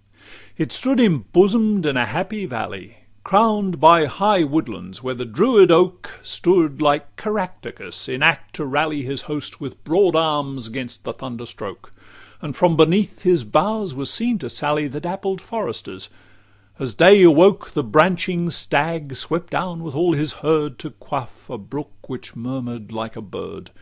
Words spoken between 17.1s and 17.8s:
awoke,